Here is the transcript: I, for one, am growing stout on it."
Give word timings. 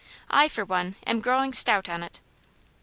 I, 0.31 0.47
for 0.47 0.65
one, 0.65 0.95
am 1.05 1.21
growing 1.21 1.53
stout 1.53 1.87
on 1.87 2.01
it." 2.01 2.21